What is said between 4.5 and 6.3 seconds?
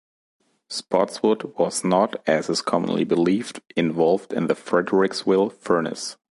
Fredericksville Furnace.